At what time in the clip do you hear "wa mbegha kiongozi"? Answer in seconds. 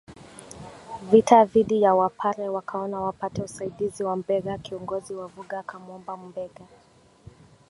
4.03-5.13